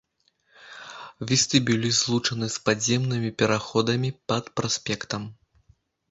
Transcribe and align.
Вестыбюлі 1.31 1.89
злучаны 1.97 2.47
з 2.55 2.63
падземнымі 2.69 3.29
пераходамі 3.41 4.09
пад 4.33 4.49
праспектам. 4.61 5.29